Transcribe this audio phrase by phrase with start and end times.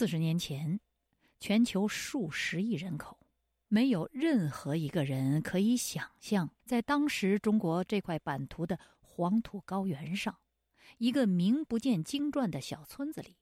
[0.00, 0.80] 四十年前，
[1.40, 3.18] 全球数十亿人口，
[3.68, 10.34] 没有任何一个人可以想象，在当时中国这块版图的黄土高原上，
[10.96, 13.36] 一个名不见经传的小村子里，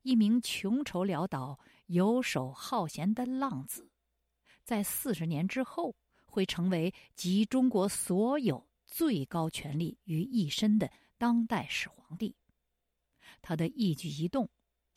[0.00, 3.90] 一名穷愁潦倒、游手好闲的浪子，
[4.64, 5.94] 在四十年之后
[6.24, 12.34] 会成为集中国所有最高权力于一身的当代始皇帝。
[13.42, 14.48] 他的一举一动。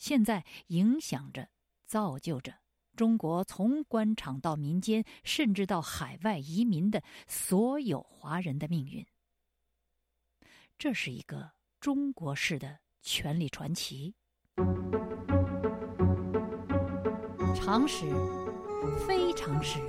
[0.04, 1.48] 现在影响着、
[1.86, 2.56] 造就着
[2.94, 9.08] 中国从官场到民间，甚至到海外移民的所有华人的命运。
[10.78, 14.16] 这是一个中国式的权力传奇。
[17.56, 18.06] 常识，
[19.08, 19.80] 非常识，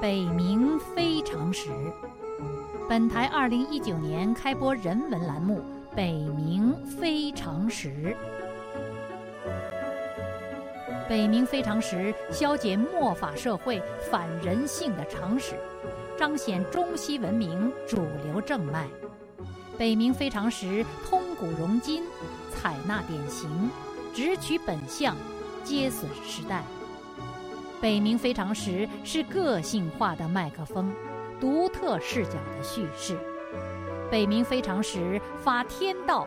[0.00, 1.68] 北冥非常识。
[2.88, 5.58] 本台二零一九年开播人文栏目
[5.94, 7.90] 《北冥非常识》。
[11.08, 15.54] 北冥非常时，消解末法社会反人性的常识，
[16.18, 18.88] 彰显中西文明主流正脉。
[19.78, 22.02] 北冥非常时，通古融今，
[22.52, 23.70] 采纳典型，
[24.12, 25.16] 直取本相，
[25.62, 26.64] 皆损时代。
[27.80, 30.92] 北冥非常时是个性化的麦克风，
[31.38, 33.16] 独特视角的叙事。
[34.10, 36.26] 北冥非常时发天道，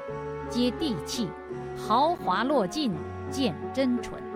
[0.50, 1.28] 接地气，
[1.76, 2.94] 豪华落尽，
[3.30, 4.29] 见真纯。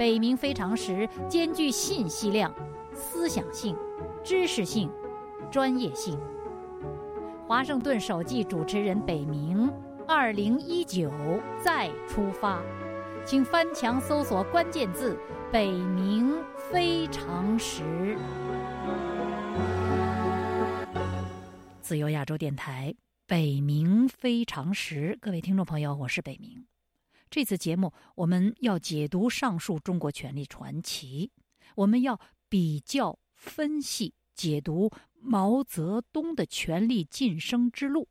[0.00, 2.50] 北冥非常时兼具信息量、
[2.90, 3.76] 思想性、
[4.24, 4.90] 知识性、
[5.52, 6.18] 专业性。
[7.46, 9.70] 华盛顿首季主持人北冥，
[10.08, 11.12] 二零一九
[11.62, 12.62] 再出发，
[13.26, 15.18] 请翻墙搜索关键字
[15.52, 16.34] “北冥
[16.72, 18.16] 非常时”。
[21.82, 22.94] 自由亚洲电台
[23.26, 26.69] 《北冥非常时》，各位听众朋友，我是北冥。
[27.30, 31.30] 这次节目，我们要解读上述中国权力传奇，
[31.76, 38.08] 我们要比较分析、解读毛泽东的权力晋升之路，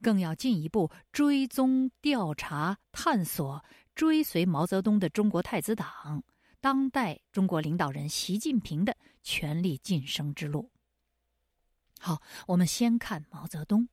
[0.00, 3.64] 更要进一步追踪、调查、探索、
[3.96, 6.22] 追随毛泽东的中国太子党、
[6.60, 10.70] 当代中国领导人习近平的权力晋升之路。
[11.98, 13.88] 好，我们先看毛泽东，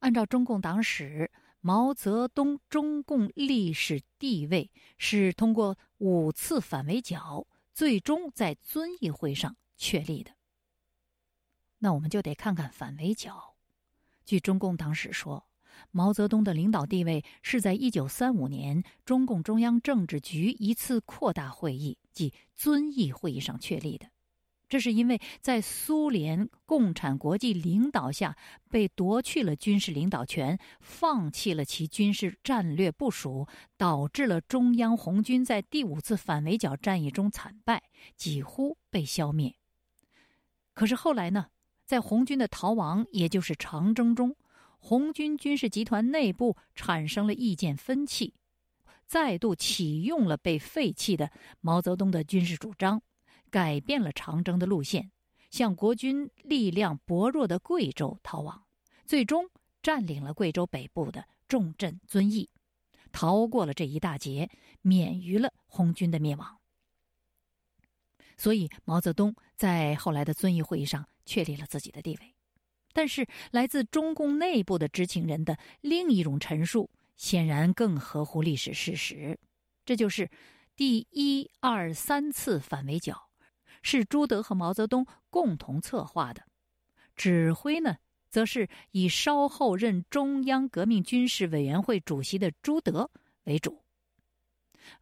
[0.00, 1.30] 按照中共党史。
[1.60, 10.32] 毛泽东中共历史地位是通过五次反围剿，最终在遵义会上确立的。
[11.78, 13.56] 那我们就得看看反围剿。
[14.24, 15.48] 据中共党史说，
[15.90, 24.10] 毛泽东的领导地位是在一九三五年中共中央政治局一次扩大会议，即遵义会议上确立的。
[24.68, 28.36] 这是因为在苏联共产国际领导下
[28.68, 33.46] 被夺去了军事领导权，放弃了其军事战略部署，
[33.78, 37.82] 导致了中央红军在第五次反围剿战役中惨败，
[38.14, 39.54] 几乎被消灭。
[40.74, 41.46] 可是后来呢，
[41.86, 44.36] 在红军的逃亡，也就是长征中，
[44.78, 48.34] 红军军事集团内部产生了意见分歧，
[49.06, 53.00] 再度启用了被废弃的毛泽东的军事主张。
[53.50, 55.10] 改变了长征的路线，
[55.50, 58.64] 向国军力量薄弱的贵州逃亡，
[59.04, 59.48] 最终
[59.82, 62.50] 占领了贵州北部的重镇遵义，
[63.10, 64.50] 逃过了这一大劫，
[64.82, 66.58] 免于了红军的灭亡。
[68.36, 72.34] 所以，毛泽东在后来的遵义会议上确立了自己的地位。
[72.92, 79.38] 但是，来自中共内部的知情人的另一种陈述，显然更合乎历史事实，
[79.84, 80.30] 这就是
[80.76, 83.27] 第一、二、三次反围剿。
[83.82, 86.42] 是朱德和毛泽东共同策划的，
[87.16, 87.96] 指挥呢，
[88.28, 93.10] 则是以稍后任中央革命军事委员会主席的朱德
[93.44, 93.82] 为主。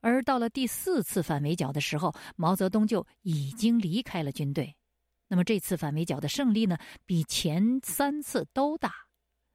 [0.00, 4.75] 而到了第四次反围剿的时候，毛泽东就已经离开了军队。
[5.28, 8.93] 那么这次反围剿的胜利呢，比前三次都大。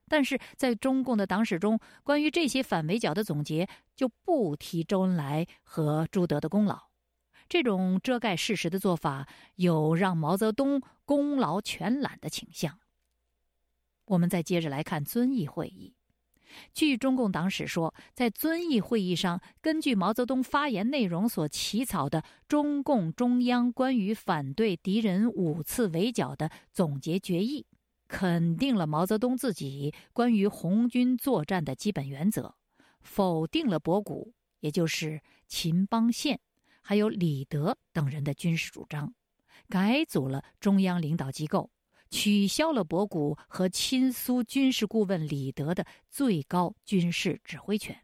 [0.08, 6.91] 但是在中共的党史中，关于这些反围剿的总结，就不提周恩来和朱德的功劳。
[7.52, 12.80] 这种遮盖事实的做法，有让毛泽东功劳全揽的倾向。
[14.06, 15.94] 我们再接着来看遵义会议。
[16.74, 27.66] 据中共党史说，在遵义会议上，根据毛泽东发言内容所起草的中共中央关于反对敌人五次围剿的总结决议，
[28.08, 32.56] 肯定了毛泽东自己关于红军作战的基本原则，
[33.02, 36.40] 否定了博古，也就是秦邦宪。
[36.82, 39.14] 还有李德等人的军事主张，
[39.70, 41.72] 改组了中央领导机构，
[42.10, 47.98] 取消了博古和亲苏军事顾问李德的最高军事指挥权，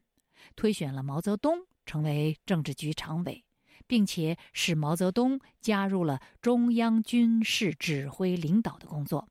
[0.55, 3.43] 推选了毛泽东成为政治局常委，
[3.87, 9.27] 并且使毛泽东加入了中央军事指挥领导的工作。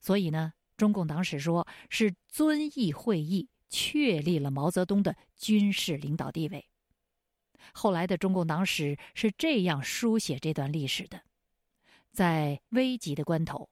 [0.00, 6.68] 所以呢，中共党史说是遵义会议确立了毛泽东的军事领导地位。
[7.72, 11.22] 后来的中共党史是这样书写这段历史的：
[12.12, 13.68] 在危急的关头，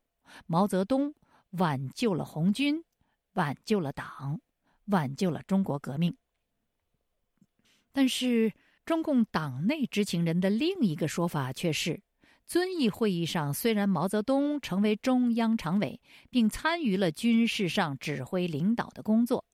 [0.47, 1.15] 毛泽东
[1.51, 2.85] 挽救了红军，
[3.35, 4.41] 挽救了党，
[4.87, 6.17] 挽救了中国革命。
[7.93, 8.53] 但是，
[8.85, 12.03] 中共党内知情人的另一个说法却是：
[12.47, 16.01] 遵义会议上，虽然毛泽东成为中央常委，
[16.31, 19.45] 并参与了军事上指挥领导的工作，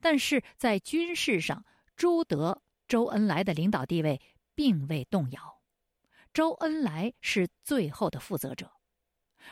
[0.00, 1.64] 但是在军事上，
[1.96, 2.62] 朱德。
[2.88, 4.20] 周恩来的领导地位
[4.54, 5.60] 并未动摇，
[6.32, 8.72] 周恩来是最后的负责者，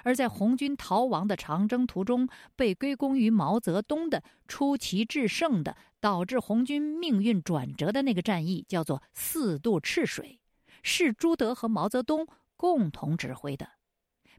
[0.03, 10.41] 而在红军逃亡的长征途中，被归功于毛泽东的出奇制胜的、导致红军命运转折的那个战役，叫做四渡赤水，
[10.83, 13.73] 是朱德和毛泽东共同指挥的，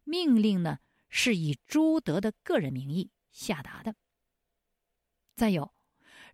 [0.04, 0.80] 命令呢
[1.10, 3.96] 是以朱德的个人名义下达的。
[5.36, 5.77] 再有。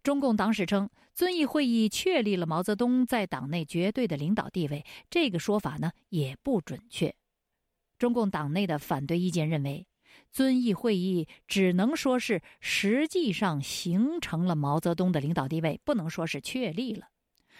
[0.03, 4.85] 中共党史称，遵义会议确立了毛泽东在党内绝对的领导地位。
[5.09, 7.15] 这个说法呢也不准确。
[7.97, 9.87] 中共党内的反对意见认为，
[10.29, 17.07] 遵义会议只能说是实际上形成了毛泽东的领导地位，不能说是确立了。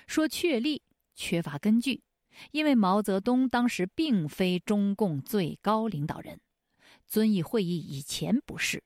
[0.06, 0.82] 说确立
[1.16, 2.04] 缺乏根据，
[2.52, 6.42] 因为毛泽东当时并非中共最高领导人，
[7.08, 8.84] 遵义会议以前不是，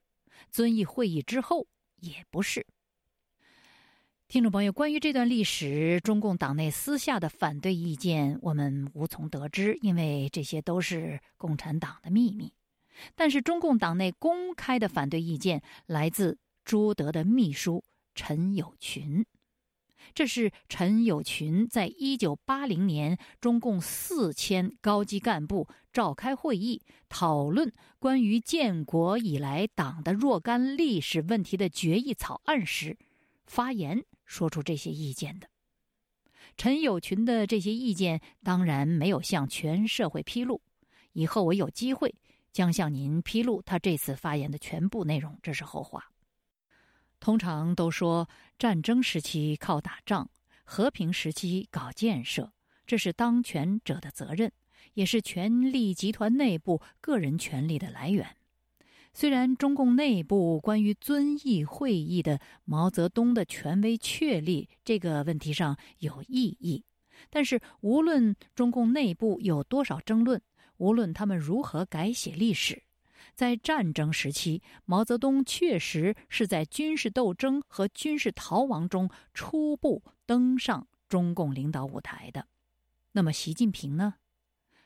[0.51, 1.65] 遵义会议之后
[1.95, 2.67] 也不是。
[4.29, 12.51] 听众朋友，关于这段历史，中共党内私下的反对意见，我们无从得知，因为这些都是共产党的秘密。
[13.15, 17.85] 但是，中共党内公开的反对意见来自朱德的秘书
[18.15, 19.25] 陈友群。
[20.13, 32.97] 这是陈友群在一九八零年，中共四千高级干部召开会议，讨论关于建国以来党的若干历史问题的决议草案时
[33.45, 34.03] 发言。
[34.27, 35.49] 说出这些意见的
[36.55, 40.61] 陈友群的这些意见，当然没有向全社会披露。
[41.13, 42.13] 以后我有机会
[42.51, 46.11] 将向您披露他这次发言的全部内容，这是后话。
[47.19, 48.29] 通常都说
[48.59, 50.29] 战争时期靠打仗，
[50.63, 52.53] 和平时期搞建设，
[52.85, 54.51] 这是当权者的责任，
[54.93, 58.37] 也是权力集团内部个人权力的来源。
[59.19, 66.83] 虽然中共内部关于遵义会议的毛泽东的权威确立这个问题上有异议，
[67.31, 70.39] 但是无论中共内部有多少争论，
[70.77, 72.83] 无论他们如何改写历史，
[73.33, 82.45] 在战争时期，毛泽东确实是在军事斗争和军事逃亡中初步登上中共领导舞台的。
[83.13, 84.13] 那么，习近平呢？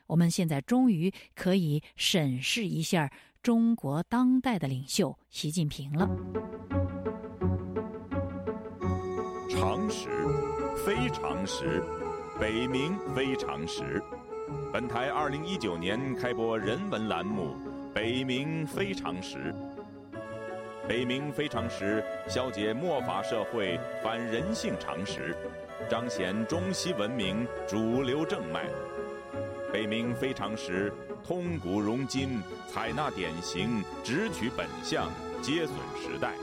[0.06, 3.12] 我们现在终于可以审视一下。
[3.42, 6.08] 中国当代的领袖习近平了。
[9.50, 10.08] 常识，
[10.86, 11.82] 非常识，
[12.38, 14.00] 北冥非常识。
[14.72, 17.56] 本台二零一九年开播人文栏目
[17.92, 19.52] 《北冥非常识》。
[20.86, 25.36] 北冥非常识，消解末法社会反人性常识，
[25.90, 28.70] 彰显中西文明主流正脉。
[29.72, 30.92] 北冥非常识。
[31.24, 35.10] 通古融今，采纳典型，直取本相，
[35.40, 36.34] 接损时代。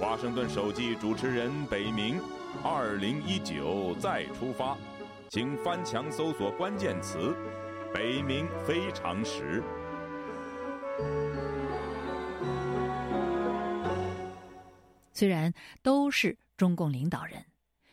[0.00, 2.18] 华盛顿首季主持人北明，
[2.64, 4.78] 二零一九再出发，
[5.28, 7.36] 请翻墙搜索关键词
[7.92, 9.62] “北明非常时”。
[15.12, 17.44] 虽然都是中共领导人，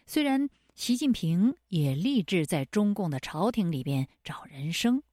[0.05, 5.03] 虽然习近平也立志在中共的朝廷里边找人生。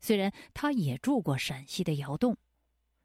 [0.00, 2.38] 虽然他也住过陕西的窑洞，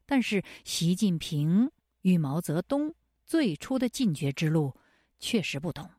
[0.06, 2.94] 但是习近平与毛泽东
[3.26, 4.74] 最初的进爵之路
[5.18, 5.90] 确实不同。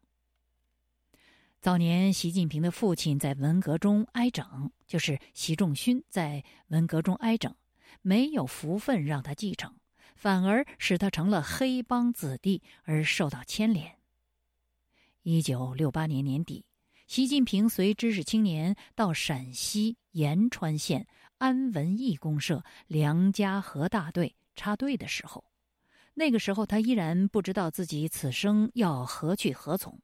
[1.62, 7.54] 早年，习近平的父亲在文革中挨整，就是习仲勋在文革中挨整，
[8.01, 9.75] 没有福分让他继承，
[10.16, 13.99] 反而使他成了黑帮子弟而受到牵连。
[15.24, 16.66] 一九六八年年底。
[17.06, 21.08] 习近平随知识青年到陕西延川县
[21.40, 25.44] 安文义公社梁家河大队插队的时候，
[26.14, 30.00] 那个时候他依然不知道自己此生要何去何从，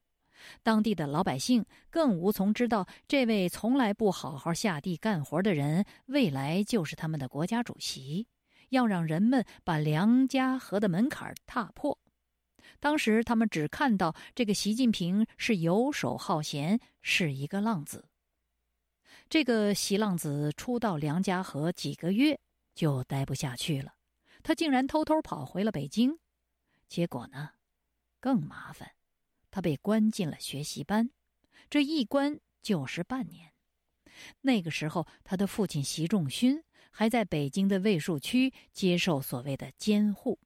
[0.64, 8.28] 当地的老百姓更无从知道这位从来不好好下地干活的人未来就是他们的国家主席，
[8.70, 11.98] 要让人们把梁家河的门槛踏破。
[12.86, 18.08] 当时他们只看到这个习近平是游手好闲，是一个浪子。
[19.28, 22.40] 这个习浪子初到梁家河几个月
[22.76, 23.96] 就待不下去了，
[24.44, 26.20] 他竟然偷偷跑回了北京。
[26.88, 27.54] 结果呢，
[28.20, 28.92] 更麻烦，
[29.50, 31.10] 他被关进了学习班，
[31.72, 33.52] 这一关就是半年。
[34.42, 40.38] 那个时候，他的父亲习仲勋还在北京的卫戍区接受所谓的监护。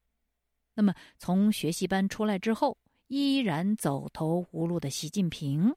[0.80, 5.76] 那么，从学习班出来之后，依然走投无路的习近平，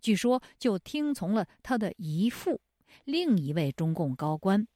[0.00, 2.58] 据说就听从了他的姨父，
[3.04, 4.66] 另一位中共高官，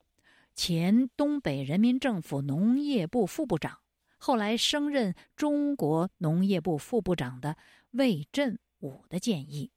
[0.53, 3.79] 前东北人民政府农业部副部长，
[4.19, 7.57] 后来升任中国农业部副部长的
[7.93, 9.71] 魏振武的建议，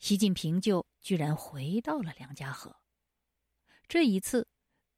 [0.00, 2.74] 习近平就居然回到了梁家河。
[3.86, 4.48] 这一次，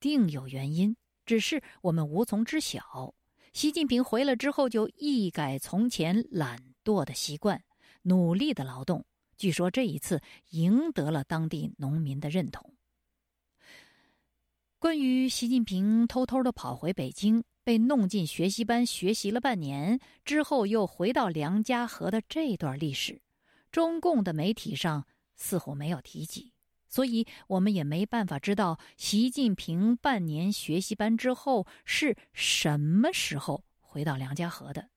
[0.00, 3.14] 定有原因，只是我们无从知晓。
[3.52, 7.62] 习近平回来之后，就一改从前懒惰的习惯，
[8.02, 9.04] 努力的劳动。
[9.36, 12.74] 据说这一次赢得了当地农民的认同。
[14.78, 23.20] 关于习近平偷偷的跑回北京，被弄进学习班学习了半年之后，又回到梁家河的这段历史，
[23.72, 26.52] 中共的媒体上似乎没有提及。
[26.90, 34.90] 所以我们也没办法知道习近平半年学习班之后是什么时候回到梁家河的，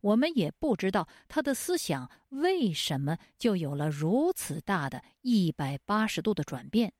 [0.00, 6.94] 我们也不知道他的思想为什么就有了如此大的一百八十度的转变，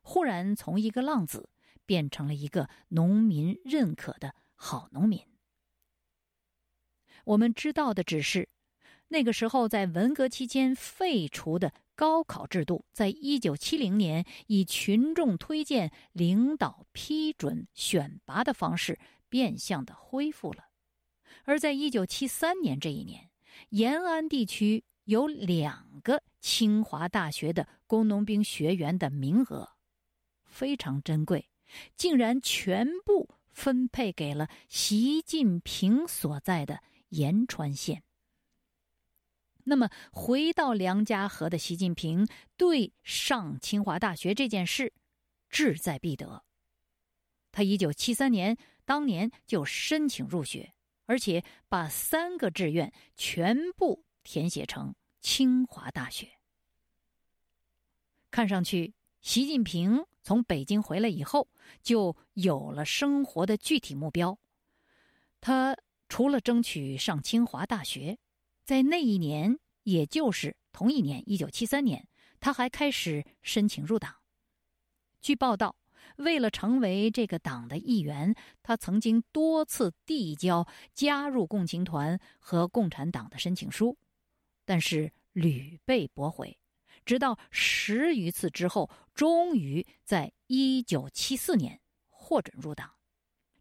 [0.00, 1.50] 忽然从一个浪子
[1.84, 5.20] 变成了一个农民认可的好农民。
[7.26, 8.48] 我们知道的只是，
[9.08, 11.74] 那个时候在文革期间废除的。
[11.94, 20.64] 高考制度在一九七零年以群众推荐、领导批准、选拔的方式变相的恢复了，
[21.44, 23.30] 而在一九七三年这一年，
[23.70, 29.70] 延安地区有两个清华大学的工农兵学员的名额
[30.44, 31.50] 非常珍贵，
[31.96, 38.02] 竟然全部分配给了习近平所在的延川县。
[39.64, 42.26] 那么，回到梁家河的习近平
[42.56, 44.92] 对上清华大学这件事
[45.48, 46.42] 志在必得。
[47.52, 50.74] 他一九七三年当年就申请入学，
[51.06, 56.40] 而且把三个志愿全部填写成清华大学。
[58.32, 61.46] 看上去，习近平从北京回来以后
[61.82, 64.36] 就有了生活的具体目标。
[65.40, 65.76] 他
[66.08, 68.18] 除了争取上清华大学。
[68.64, 72.06] 在那一年，也就是同一年，一九七三年，
[72.38, 74.14] 他还开始申请入党。
[75.20, 75.76] 据报道，
[76.16, 83.96] 为了成为这个党的一员，他曾经多次递交加入共青团和共产党的申请书，
[84.64, 86.56] 但是屡被驳回。
[87.04, 92.92] 直到十余次之后，终于在一九七四年获准入党。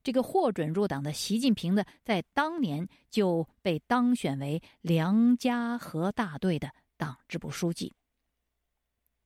[0.03, 7.93] 这个获准入党的习近平呢，在当年就被当选为梁家河大队的党支部书记。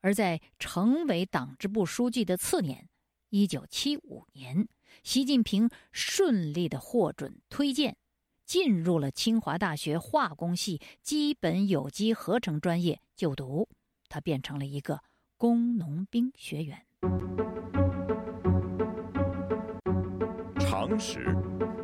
[0.01, 2.89] 而在成为党支部书记的次年，
[3.29, 4.67] 一九七五年，
[5.01, 7.97] 习近平顺利的获准推荐，
[8.45, 13.67] 进入了清华大学化工系基本有机合成专业就读，
[14.07, 15.01] 他变成了一个
[15.37, 16.85] 工农兵学员。
[20.77, 21.33] 常识，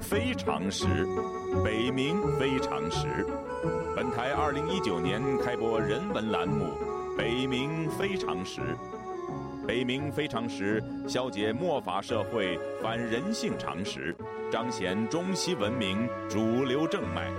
[0.01, 0.85] 非常识，
[1.63, 3.25] 北冥非常识。
[3.95, 6.65] 本台二零一九年开播人文栏目
[7.15, 8.59] 《北冥非常识》，
[9.65, 14.13] 北冥非常识消解末法社会反人性常识，
[14.51, 17.31] 彰显中西文明主流正脉。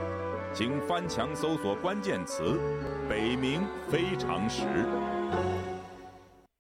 [0.55, 2.59] 请翻墙搜索关键词
[3.11, 4.65] “北冥非常识”。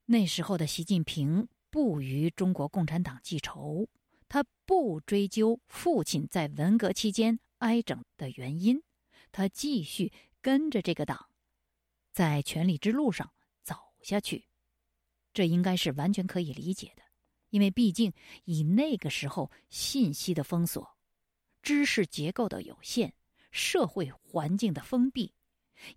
[0.04, 3.88] 那时候的习近平不与中国共产党记仇。
[4.32, 8.82] 他不追究父亲在文革期间挨整的原因，
[9.30, 10.10] 他继续
[10.40, 11.28] 跟着这个党，
[12.14, 13.30] 在权力之路上
[13.62, 14.46] 走下去，
[15.34, 17.02] 这应该是完全可以理解的，
[17.50, 20.96] 因为毕竟以那个时候信息的封锁、
[21.60, 23.12] 知识结构的有限、
[23.50, 25.34] 社会环境的封闭，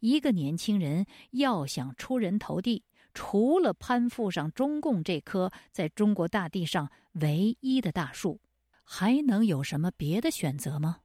[0.02, 2.84] 一个年轻人要想出人头地。
[3.16, 8.42] 除了攀附上中共这棵在中国大地上唯一的大树，
[8.84, 11.00] 还能有什么别的选择吗？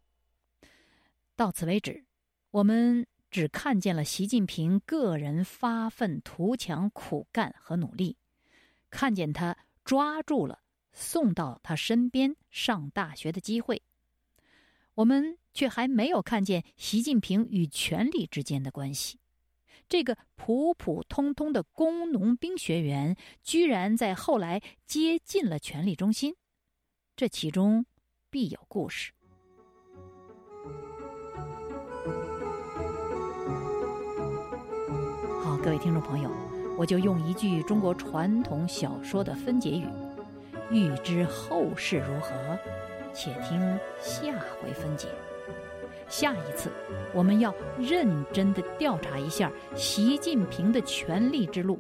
[1.37, 2.05] 到此为止，
[2.51, 8.17] 我们只看见了习近平个人发愤图强、苦干和努力，
[8.91, 10.63] 看见他抓住了
[10.93, 13.83] 送到他身边上大学的机会。
[14.95, 19.20] 我们却还没有看见习近平与权力之间的关系。
[19.91, 26.37] 这个普普通通的工农兵学员，居然在后来接近了权力中心，
[27.17, 27.85] 这其中
[28.31, 29.11] 必有故事。
[35.43, 36.31] 好，各位听众朋友，
[36.79, 39.89] 我就用一句中国传统小说的分解语
[40.71, 42.57] ：“欲知后事如何，
[43.13, 43.59] 且听
[44.01, 45.09] 下回分解。”
[46.11, 46.71] 下一次，
[47.15, 51.79] 我们要认真的调查一下习近平的权力之路，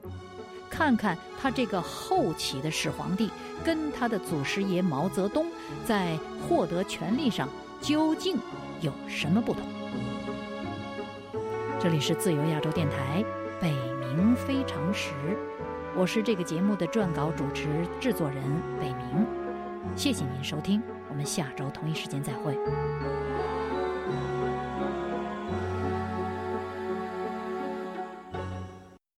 [0.70, 3.28] 看看他这个后起的始皇帝
[3.64, 5.46] 跟他的祖师爷毛泽东
[5.84, 6.16] 在
[6.48, 7.48] 获得权力上
[7.80, 8.38] 究竟
[8.80, 9.62] 有什么不同。
[11.80, 13.24] 这里是自由亚洲电台
[13.60, 15.10] 《北冥非常时》，
[15.96, 17.66] 我是这个节目的撰稿主持
[17.98, 18.36] 制作人
[18.78, 19.26] 北冥，
[19.96, 22.56] 谢谢您收听，我们下周同一时间再会。
[24.10, 24.59] Thank you.